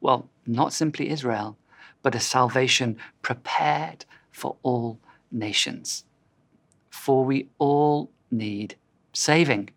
Well, 0.00 0.28
not 0.46 0.72
simply 0.72 1.10
Israel, 1.10 1.56
but 2.02 2.14
a 2.14 2.20
salvation 2.20 2.96
prepared 3.22 4.04
for 4.30 4.56
all 4.62 4.98
nations. 5.34 6.04
For 6.90 7.24
we 7.24 7.48
all 7.58 8.10
need 8.30 8.76
saving. 9.12 9.70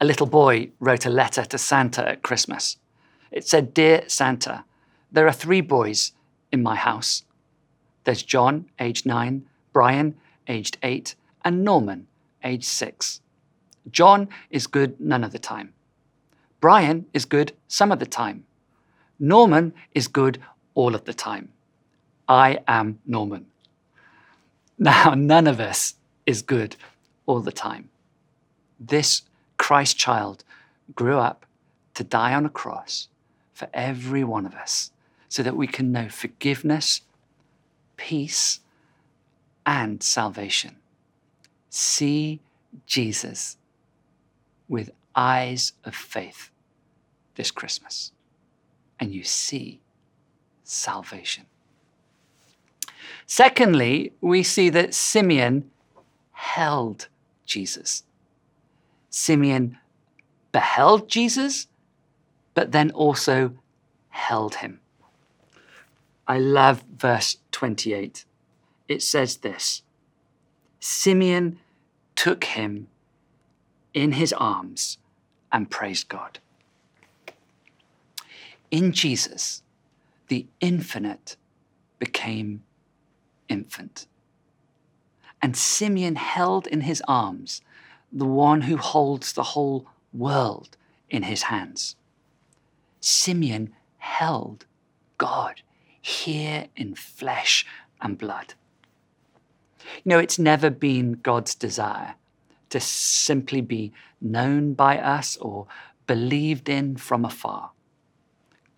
A 0.00 0.04
little 0.04 0.26
boy 0.26 0.70
wrote 0.80 1.06
a 1.06 1.10
letter 1.10 1.44
to 1.44 1.58
Santa 1.58 2.08
at 2.08 2.22
Christmas. 2.22 2.76
It 3.30 3.46
said, 3.46 3.72
Dear 3.72 4.04
Santa, 4.08 4.64
there 5.10 5.26
are 5.26 5.32
three 5.32 5.60
boys 5.60 6.12
in 6.50 6.62
my 6.62 6.74
house. 6.74 7.24
There's 8.04 8.22
John, 8.22 8.66
aged 8.78 9.06
nine, 9.06 9.46
Brian, 9.72 10.16
aged 10.48 10.76
eight, 10.82 11.14
and 11.44 11.64
Norman, 11.64 12.08
aged 12.44 12.64
six. 12.64 13.20
John 13.90 14.28
is 14.50 14.66
good 14.66 15.00
none 15.00 15.24
of 15.24 15.32
the 15.32 15.38
time. 15.38 15.72
Brian 16.60 17.06
is 17.12 17.24
good 17.24 17.52
some 17.68 17.90
of 17.90 17.98
the 17.98 18.06
time. 18.06 18.44
Norman 19.18 19.72
is 19.94 20.08
good 20.08 20.38
all 20.74 20.94
of 20.94 21.04
the 21.04 21.14
time. 21.14 21.50
I 22.28 22.58
am 22.66 22.98
Norman. 23.06 23.46
Now, 24.82 25.14
none 25.16 25.46
of 25.46 25.60
us 25.60 25.94
is 26.26 26.42
good 26.42 26.74
all 27.24 27.40
the 27.40 27.52
time. 27.52 27.88
This 28.80 29.22
Christ 29.56 29.96
child 29.96 30.42
grew 30.94 31.18
up 31.18 31.46
to 31.94 32.02
die 32.02 32.34
on 32.34 32.44
a 32.44 32.50
cross 32.50 33.06
for 33.54 33.68
every 33.72 34.24
one 34.24 34.44
of 34.44 34.54
us 34.54 34.90
so 35.28 35.42
that 35.44 35.56
we 35.56 35.68
can 35.68 35.92
know 35.92 36.08
forgiveness, 36.08 37.02
peace, 37.96 38.58
and 39.64 40.02
salvation. 40.02 40.76
See 41.70 42.40
Jesus 42.84 43.56
with 44.68 44.90
eyes 45.14 45.74
of 45.84 45.94
faith 45.94 46.50
this 47.36 47.52
Christmas, 47.52 48.10
and 48.98 49.14
you 49.14 49.22
see 49.22 49.80
salvation. 50.64 51.46
Secondly, 53.26 54.12
we 54.20 54.42
see 54.42 54.68
that 54.70 54.94
Simeon 54.94 55.70
held 56.32 57.08
Jesus. 57.46 58.04
Simeon 59.10 59.78
beheld 60.52 61.08
Jesus, 61.08 61.68
but 62.54 62.72
then 62.72 62.90
also 62.90 63.54
held 64.10 64.56
him. 64.56 64.80
I 66.26 66.38
love 66.38 66.84
verse 66.96 67.38
28. 67.50 68.24
It 68.88 69.02
says 69.02 69.38
this 69.38 69.82
Simeon 70.80 71.58
took 72.16 72.44
him 72.44 72.88
in 73.94 74.12
his 74.12 74.32
arms 74.32 74.98
and 75.50 75.70
praised 75.70 76.08
God. 76.08 76.38
In 78.70 78.92
Jesus, 78.92 79.62
the 80.28 80.46
infinite 80.60 81.36
became 81.98 82.62
infant. 83.52 84.06
And 85.40 85.56
Simeon 85.56 86.16
held 86.16 86.66
in 86.66 86.82
his 86.82 87.02
arms 87.06 87.60
the 88.12 88.26
one 88.26 88.62
who 88.62 88.76
holds 88.76 89.32
the 89.32 89.42
whole 89.42 89.86
world 90.12 90.76
in 91.08 91.24
his 91.24 91.44
hands. 91.44 91.96
Simeon 93.00 93.72
held 93.98 94.66
God 95.18 95.62
here 96.00 96.66
in 96.76 96.94
flesh 96.94 97.66
and 98.00 98.18
blood. 98.18 98.54
You 100.04 100.10
know, 100.10 100.18
it's 100.18 100.38
never 100.38 100.70
been 100.70 101.12
God's 101.22 101.54
desire 101.54 102.14
to 102.70 102.80
simply 102.80 103.60
be 103.60 103.92
known 104.20 104.74
by 104.74 104.98
us 104.98 105.36
or 105.36 105.66
believed 106.06 106.68
in 106.68 106.96
from 106.96 107.24
afar. 107.24 107.70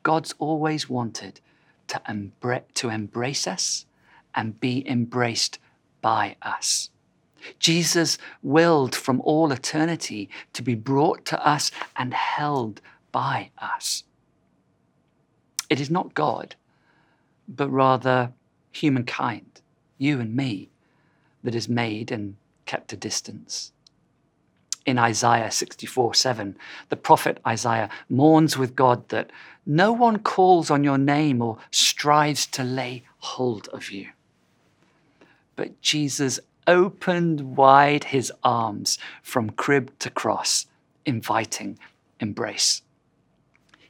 God's 0.02 0.34
always 0.38 0.88
wanted 0.88 1.40
to, 1.88 2.62
to 2.74 2.88
embrace 2.88 3.46
us 3.46 3.86
and 4.34 4.60
be 4.60 4.88
embraced 4.88 5.58
by 6.00 6.36
us. 6.42 6.90
Jesus 7.58 8.18
willed 8.42 8.94
from 8.94 9.20
all 9.20 9.52
eternity 9.52 10.28
to 10.52 10.62
be 10.62 10.74
brought 10.74 11.24
to 11.26 11.46
us 11.46 11.70
and 11.96 12.14
held 12.14 12.80
by 13.12 13.50
us. 13.58 14.04
It 15.68 15.80
is 15.80 15.90
not 15.90 16.14
God, 16.14 16.56
but 17.48 17.68
rather 17.68 18.32
humankind, 18.72 19.60
you 19.98 20.20
and 20.20 20.34
me, 20.34 20.70
that 21.42 21.54
is 21.54 21.68
made 21.68 22.10
and 22.10 22.36
kept 22.66 22.92
a 22.92 22.96
distance. 22.96 23.72
In 24.86 24.98
Isaiah 24.98 25.50
64 25.50 26.14
7, 26.14 26.56
the 26.90 26.96
prophet 26.96 27.38
Isaiah 27.46 27.88
mourns 28.08 28.58
with 28.58 28.76
God 28.76 29.08
that 29.08 29.30
no 29.64 29.92
one 29.92 30.18
calls 30.18 30.70
on 30.70 30.84
your 30.84 30.98
name 30.98 31.40
or 31.40 31.58
strives 31.70 32.46
to 32.48 32.64
lay 32.64 33.02
hold 33.18 33.68
of 33.68 33.90
you. 33.90 34.08
But 35.56 35.80
Jesus 35.80 36.40
opened 36.66 37.56
wide 37.56 38.04
his 38.04 38.32
arms 38.42 38.98
from 39.22 39.50
crib 39.50 39.96
to 40.00 40.10
cross, 40.10 40.66
inviting 41.04 41.78
embrace. 42.20 42.82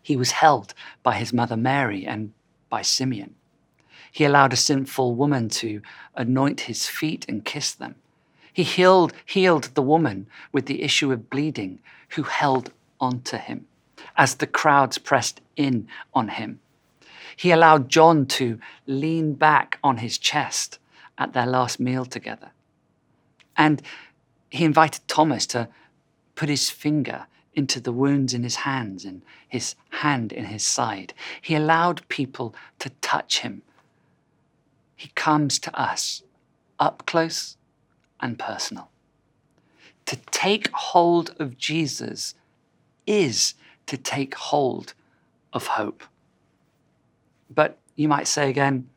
He 0.03 0.17
was 0.17 0.33
held 0.33 0.75
by 1.03 1.15
his 1.15 1.33
mother 1.33 1.57
Mary 1.57 2.07
and 2.07 2.33
by 2.69 2.83
Simeon. 2.83 3.35
He 4.11 4.25
allowed 4.25 4.53
a 4.53 4.57
sinful 4.57 5.15
woman 5.15 5.49
to 5.51 5.81
anoint 6.15 6.63
his 6.63 6.87
feet 6.87 7.25
and 7.29 7.45
kiss 7.45 7.73
them. 7.73 7.97
He 8.53 8.63
healed, 8.63 9.13
healed 9.25 9.71
the 9.75 9.83
woman 9.83 10.29
with 10.53 10.67
the 10.67 10.83
issue 10.83 11.11
of 11.11 11.31
bleeding 11.31 11.81
who 12.11 12.23
held 12.23 12.73
on 13.01 13.23
to 13.23 13.39
him 13.39 13.67
as 14.17 14.37
the 14.37 14.47
crowds 14.47 14.99
pressed 14.99 15.41
in 15.57 15.89
on 16.13 16.29
him. 16.29 16.61
He 17.37 17.51
allowed 17.51 17.89
John 17.89 18.27
to 18.27 18.61
lean 18.87 19.35
back 19.35 19.79
on 19.83 19.97
his 19.97 20.19
chest 20.19 20.79
at 21.19 21.33
their 21.33 21.47
last 21.47 21.79
meal 21.81 22.05
together. 22.05 22.51
And 23.57 23.83
he 24.51 24.65
invited 24.65 25.07
Thomas 25.07 25.47
to 25.49 25.69
put 26.35 26.49
his 26.49 26.71
finger 26.71 27.27
into 27.55 27.81
the 27.81 27.93
wounds 27.93 28.35
in 28.35 28.43
his 28.43 28.57
hands 28.57 29.05
and 29.05 29.23
his 29.49 29.77
hand 29.91 30.33
in 30.33 30.47
his 30.47 30.65
side. 30.65 31.15
He 31.41 31.55
allowed 31.55 32.07
people 32.09 32.55
to 32.81 32.91
touch 33.01 33.41
him. 33.41 33.63
He 34.97 35.09
comes 35.15 35.59
to 35.61 35.81
us 35.81 36.23
up 36.79 37.07
close 37.07 37.57
and 38.21 38.39
personal. 38.39 38.91
To 40.07 40.17
take 40.31 40.71
hold 40.73 41.35
of 41.39 41.57
Jesus 41.57 42.35
is 43.07 43.55
to 43.87 43.97
take 43.97 44.35
hold 44.35 44.95
of 45.53 45.67
hope. 45.69 46.03
But 47.49 47.79
you 47.97 48.09
might 48.09 48.27
say 48.27 48.51
again, 48.51 48.89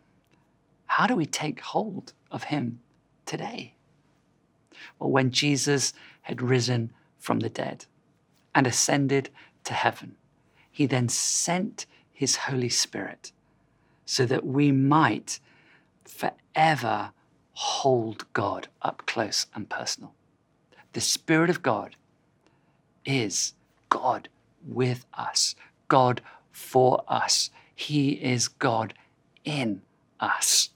how 0.87 1.07
do 1.07 1.15
we 1.15 1.25
take 1.25 1.59
hold 1.61 2.13
of 2.31 2.45
him 2.45 2.79
today? 3.25 3.75
Well, 4.99 5.11
when 5.11 5.31
Jesus 5.31 5.93
had 6.23 6.41
risen 6.41 6.91
from 7.19 7.39
the 7.39 7.49
dead 7.49 7.85
and 8.55 8.65
ascended 8.65 9.29
to 9.63 9.73
heaven, 9.73 10.15
he 10.71 10.85
then 10.85 11.09
sent 11.09 11.85
his 12.11 12.35
Holy 12.35 12.69
Spirit 12.69 13.31
so 14.05 14.25
that 14.25 14.45
we 14.45 14.71
might 14.71 15.39
forever 16.03 17.11
hold 17.53 18.25
God 18.33 18.67
up 18.81 19.03
close 19.05 19.47
and 19.53 19.69
personal. 19.69 20.13
The 20.93 21.01
Spirit 21.01 21.49
of 21.49 21.61
God 21.61 21.95
is 23.05 23.53
God 23.89 24.29
with 24.65 25.05
us, 25.13 25.55
God 25.87 26.21
for 26.51 27.03
us. 27.07 27.49
He 27.75 28.11
is 28.11 28.47
God 28.47 28.93
in 29.43 29.81
us. 30.19 30.69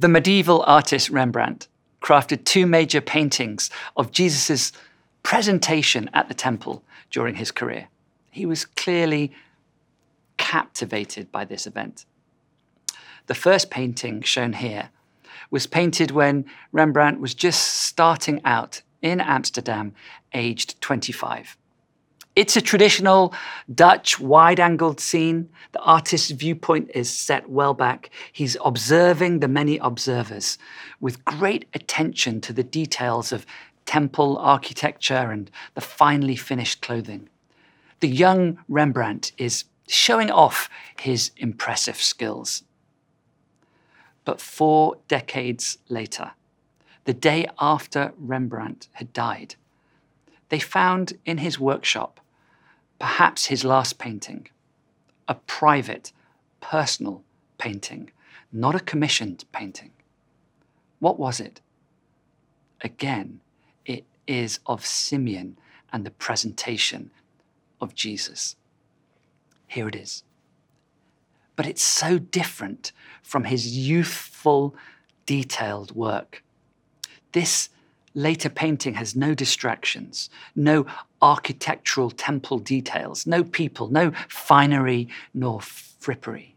The 0.00 0.08
medieval 0.08 0.62
artist 0.64 1.10
Rembrandt 1.10 1.66
crafted 2.00 2.44
two 2.44 2.66
major 2.66 3.00
paintings 3.00 3.68
of 3.96 4.12
Jesus' 4.12 4.70
presentation 5.24 6.08
at 6.14 6.28
the 6.28 6.34
temple 6.34 6.84
during 7.10 7.34
his 7.34 7.50
career. 7.50 7.88
He 8.30 8.46
was 8.46 8.64
clearly 8.64 9.32
captivated 10.36 11.32
by 11.32 11.44
this 11.44 11.66
event. 11.66 12.04
The 13.26 13.34
first 13.34 13.70
painting 13.70 14.22
shown 14.22 14.52
here 14.52 14.90
was 15.50 15.66
painted 15.66 16.12
when 16.12 16.44
Rembrandt 16.70 17.20
was 17.20 17.34
just 17.34 17.60
starting 17.64 18.40
out 18.44 18.82
in 19.02 19.20
Amsterdam, 19.20 19.94
aged 20.32 20.80
25. 20.80 21.56
It's 22.38 22.56
a 22.56 22.60
traditional 22.60 23.34
Dutch 23.74 24.20
wide 24.20 24.60
angled 24.60 25.00
scene. 25.00 25.48
The 25.72 25.80
artist's 25.80 26.30
viewpoint 26.30 26.92
is 26.94 27.10
set 27.10 27.50
well 27.50 27.74
back. 27.74 28.10
He's 28.32 28.56
observing 28.64 29.40
the 29.40 29.48
many 29.48 29.76
observers 29.78 30.56
with 31.00 31.24
great 31.24 31.64
attention 31.74 32.40
to 32.42 32.52
the 32.52 32.62
details 32.62 33.32
of 33.32 33.44
temple 33.86 34.38
architecture 34.38 35.32
and 35.32 35.50
the 35.74 35.80
finely 35.80 36.36
finished 36.36 36.80
clothing. 36.80 37.28
The 37.98 38.08
young 38.08 38.60
Rembrandt 38.68 39.32
is 39.36 39.64
showing 39.88 40.30
off 40.30 40.70
his 41.00 41.32
impressive 41.38 41.96
skills. 41.96 42.62
But 44.24 44.40
four 44.40 44.98
decades 45.08 45.78
later, 45.88 46.30
the 47.02 47.14
day 47.14 47.48
after 47.58 48.12
Rembrandt 48.16 48.86
had 48.92 49.12
died, 49.12 49.56
they 50.50 50.60
found 50.60 51.14
in 51.26 51.38
his 51.38 51.58
workshop 51.58 52.20
perhaps 52.98 53.46
his 53.46 53.64
last 53.64 53.98
painting, 53.98 54.48
a 55.26 55.34
private, 55.34 56.12
personal 56.60 57.22
painting, 57.58 58.10
not 58.52 58.74
a 58.74 58.80
commissioned 58.80 59.44
painting. 59.52 59.90
What 60.98 61.18
was 61.18 61.40
it? 61.40 61.60
Again, 62.80 63.40
it 63.84 64.04
is 64.26 64.60
of 64.66 64.84
Simeon 64.84 65.58
and 65.92 66.04
the 66.04 66.10
presentation 66.10 67.10
of 67.80 67.94
Jesus. 67.94 68.56
Here 69.66 69.88
it 69.88 69.94
is. 69.94 70.24
But 71.56 71.66
it's 71.66 71.82
so 71.82 72.18
different 72.18 72.92
from 73.22 73.44
his 73.44 73.76
youthful, 73.76 74.74
detailed 75.26 75.94
work. 75.94 76.42
This 77.32 77.68
later 78.14 78.48
painting 78.48 78.94
has 78.94 79.14
no 79.14 79.34
distractions, 79.34 80.30
no 80.54 80.86
architectural 81.20 82.10
temple 82.10 82.58
details, 82.58 83.26
no 83.26 83.44
people, 83.44 83.88
no 83.88 84.12
finery 84.28 85.08
nor 85.34 85.60
frippery. 85.60 86.52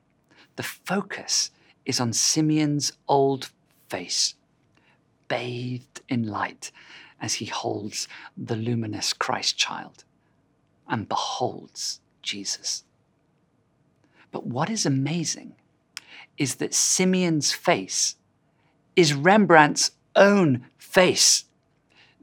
The 0.56 0.64
focus 0.64 1.52
is 1.86 2.00
on 2.00 2.14
Simeon's 2.14 2.94
old 3.08 3.50
face, 3.90 4.36
bathed 5.28 6.02
in 6.08 6.28
light 6.28 6.72
as 7.20 7.36
he 7.36 7.46
holds 7.46 8.08
the 8.38 8.56
luminous 8.56 9.14
Christ 9.14 9.58
child 9.58 10.04
and 10.88 11.08
beholds 11.08 12.00
Jesus. 12.22 12.84
But 14.32 14.46
what 14.46 14.70
is 14.70 14.86
amazing 14.86 15.56
is 16.38 16.56
that 16.56 16.74
Simeon's 16.74 17.52
face 17.52 18.16
is 18.96 19.14
Rembrandt's 19.14 19.92
own 20.16 20.66
face. 20.78 21.46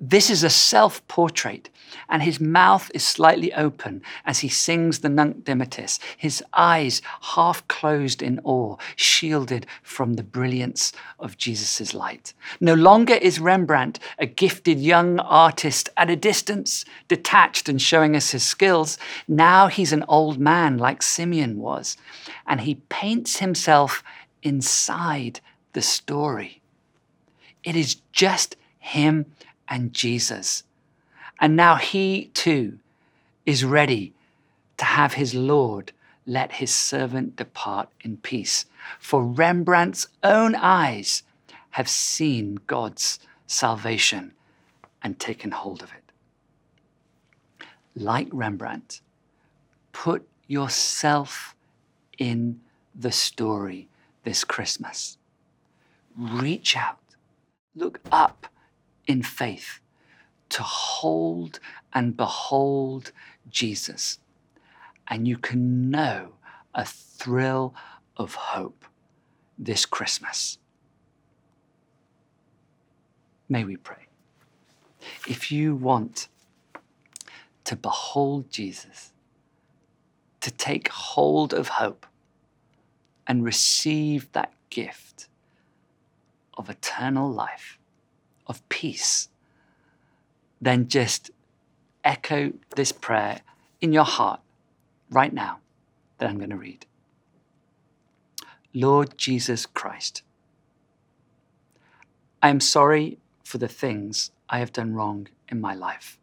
This 0.00 0.30
is 0.30 0.44
a 0.44 0.50
self 0.50 1.04
portrait, 1.08 1.70
and 2.08 2.22
his 2.22 2.38
mouth 2.38 2.88
is 2.94 3.04
slightly 3.04 3.52
open 3.52 4.00
as 4.24 4.38
he 4.38 4.48
sings 4.48 5.00
the 5.00 5.08
Nunc 5.08 5.42
Dimittis, 5.42 5.98
his 6.16 6.40
eyes 6.52 7.02
half 7.34 7.66
closed 7.66 8.22
in 8.22 8.38
awe, 8.44 8.76
shielded 8.94 9.66
from 9.82 10.14
the 10.14 10.22
brilliance 10.22 10.92
of 11.18 11.36
Jesus' 11.36 11.94
light. 11.94 12.32
No 12.60 12.74
longer 12.74 13.14
is 13.14 13.40
Rembrandt 13.40 13.98
a 14.20 14.26
gifted 14.26 14.78
young 14.78 15.18
artist 15.18 15.88
at 15.96 16.10
a 16.10 16.14
distance, 16.14 16.84
detached 17.08 17.68
and 17.68 17.82
showing 17.82 18.14
us 18.14 18.30
his 18.30 18.44
skills. 18.44 18.98
Now 19.26 19.66
he's 19.66 19.92
an 19.92 20.04
old 20.06 20.38
man 20.38 20.78
like 20.78 21.02
Simeon 21.02 21.58
was, 21.58 21.96
and 22.46 22.60
he 22.60 22.76
paints 22.88 23.38
himself 23.38 24.04
inside 24.44 25.40
the 25.72 25.82
story. 25.82 26.62
It 27.64 27.76
is 27.76 27.96
just 28.12 28.56
him 28.78 29.26
and 29.68 29.92
Jesus. 29.92 30.64
And 31.40 31.56
now 31.56 31.76
he 31.76 32.30
too 32.34 32.78
is 33.46 33.64
ready 33.64 34.12
to 34.76 34.84
have 34.84 35.14
his 35.14 35.34
Lord 35.34 35.92
let 36.26 36.52
his 36.52 36.72
servant 36.72 37.36
depart 37.36 37.88
in 38.02 38.18
peace. 38.18 38.66
For 39.00 39.24
Rembrandt's 39.24 40.08
own 40.22 40.54
eyes 40.54 41.22
have 41.70 41.88
seen 41.88 42.58
God's 42.66 43.18
salvation 43.46 44.32
and 45.02 45.18
taken 45.18 45.52
hold 45.52 45.82
of 45.82 45.90
it. 45.92 47.64
Like 47.94 48.28
Rembrandt, 48.30 49.00
put 49.92 50.28
yourself 50.46 51.54
in 52.18 52.60
the 52.94 53.12
story 53.12 53.88
this 54.24 54.44
Christmas. 54.44 55.16
Reach 56.16 56.76
out, 56.76 56.97
look 57.78 58.00
up 58.10 58.46
in 59.06 59.22
faith 59.22 59.80
to 60.50 60.62
hold 60.62 61.60
and 61.92 62.16
behold 62.16 63.12
Jesus. 63.48 64.18
And 65.08 65.26
you 65.26 65.38
can 65.38 65.90
know 65.90 66.34
a 66.74 66.84
thrill 66.84 67.74
of 68.16 68.34
hope 68.34 68.84
this 69.58 69.86
Christmas. 69.86 70.58
May 73.48 73.64
we 73.64 73.76
pray. 73.76 74.06
If 75.26 75.50
you 75.50 75.74
want 75.74 76.28
to 77.64 77.76
behold 77.76 78.50
Jesus, 78.50 79.12
to 80.40 80.50
take 80.50 80.88
hold 80.88 81.52
of 81.52 81.68
hope 81.68 82.06
and 83.26 83.44
receive 83.44 84.30
that 84.32 84.52
gift 84.70 85.27
of 86.58 86.68
eternal 86.68 87.30
life, 87.30 87.78
of 88.46 88.68
peace, 88.68 89.28
then 90.60 90.88
just 90.88 91.30
echo 92.04 92.52
this 92.74 92.92
prayer 92.92 93.40
in 93.80 93.92
your 93.92 94.04
heart 94.04 94.40
right 95.10 95.32
now 95.32 95.60
that 96.18 96.28
I'm 96.28 96.38
going 96.38 96.50
to 96.50 96.56
read. 96.56 96.84
Lord 98.74 99.16
Jesus 99.16 99.64
Christ, 99.64 100.22
I 102.42 102.50
am 102.50 102.60
sorry 102.60 103.18
for 103.44 103.58
the 103.58 103.68
things 103.68 104.30
I 104.50 104.58
have 104.58 104.72
done 104.72 104.94
wrong 104.94 105.28
in 105.48 105.60
my 105.60 105.74
life. 105.74 106.18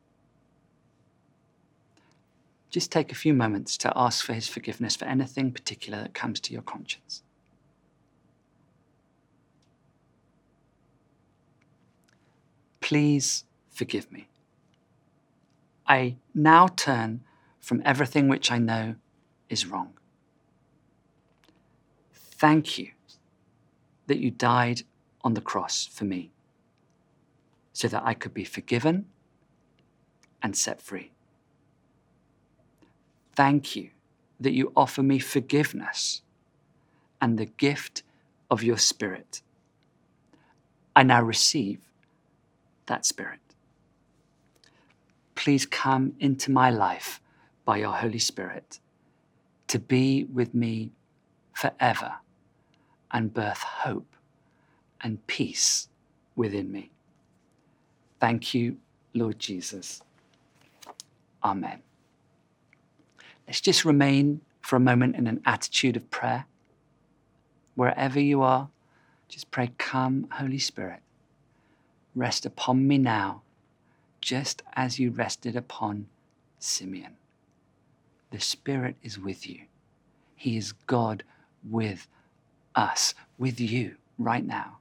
Just 2.70 2.92
take 2.92 3.12
a 3.12 3.16
few 3.16 3.34
moments 3.34 3.78
to 3.78 3.94
ask 3.96 4.26
for 4.26 4.34
his 4.34 4.48
forgiveness 4.48 4.96
for 4.96 5.06
anything 5.06 5.52
particular 5.52 6.02
that 6.02 6.14
comes 6.14 6.40
to 6.42 6.54
your 6.54 6.62
conscience. 6.62 7.24
Please 12.86 13.46
forgive 13.72 14.12
me. 14.12 14.28
I 15.88 16.18
now 16.36 16.68
turn 16.68 17.24
from 17.60 17.82
everything 17.84 18.28
which 18.28 18.52
I 18.52 18.60
know 18.60 18.94
is 19.50 19.66
wrong. 19.66 19.94
Thank 22.14 22.78
you 22.78 22.92
that 24.06 24.20
you 24.20 24.30
died 24.30 24.84
on 25.24 25.34
the 25.34 25.42
cross 25.42 25.88
for 25.88 26.06
me 26.06 26.30
so 27.74 27.88
that 27.88 28.04
I 28.06 28.14
could 28.14 28.36
be 28.36 28.44
forgiven 28.44 29.08
and 30.44 30.56
set 30.56 30.80
free. 30.80 31.12
Thank 33.36 33.76
you 33.76 33.90
that 34.40 34.54
you 34.54 34.72
offer 34.76 35.02
me 35.02 35.18
forgiveness 35.18 36.22
and 37.20 37.40
the 37.40 37.48
gift 37.48 38.04
of 38.52 38.62
your 38.62 38.78
Spirit. 38.78 39.42
I 40.96 41.02
now 41.02 41.24
receive 41.24 41.80
that 42.88 43.06
Spirit. 43.06 43.40
Please 45.36 45.66
come 45.66 46.14
into 46.20 46.52
my 46.52 46.70
life 46.70 47.20
by 47.66 47.78
your 47.78 47.94
Holy 47.94 48.20
Spirit 48.20 48.80
to 49.68 49.80
be 49.80 50.24
with 50.26 50.54
me 50.54 50.92
forever 51.54 52.16
and 53.12 53.34
birth 53.34 53.62
hope 53.62 54.16
and 55.02 55.26
peace 55.28 55.90
within 56.36 56.72
me. 56.72 56.92
Thank 58.20 58.54
you, 58.54 58.78
Lord 59.14 59.40
Jesus. 59.40 60.02
Amen. 61.44 61.82
Let's 63.48 63.62
just 63.62 63.86
remain 63.86 64.42
for 64.62 64.76
a 64.76 64.80
moment 64.80 65.16
in 65.16 65.28
an 65.28 65.42
attitude 65.46 65.96
of 65.96 66.10
prayer. 66.10 66.46
Wherever 67.76 68.20
you 68.20 68.42
are, 68.42 68.70
just 69.28 69.52
pray, 69.52 69.72
Come, 69.78 70.28
Holy 70.32 70.60
Spirit, 70.60 71.02
rest 72.16 72.46
upon 72.46 72.88
me 72.88 72.98
now, 72.98 73.42
just 74.22 74.64
as 74.74 75.00
you 75.00 75.12
rested 75.12 75.56
upon 75.56 76.08
Simeon. 76.60 77.18
The 78.32 78.40
Spirit 78.40 78.96
is 79.04 79.20
with 79.20 79.48
you. 79.48 79.62
He 80.36 80.58
is 80.58 80.72
God 80.72 81.24
with 81.70 82.08
us, 82.76 83.14
with 83.38 83.60
you 83.60 83.96
right 84.18 84.46
now. 84.46 84.78